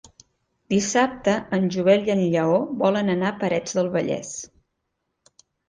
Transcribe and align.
Dissabte 0.73 1.35
en 1.57 1.67
Joel 1.75 2.09
i 2.09 2.15
en 2.15 2.23
Lleó 2.33 2.57
volen 2.81 3.13
anar 3.17 3.29
a 3.35 3.39
Parets 3.45 3.79
del 3.79 3.93
Vallès. 3.99 4.35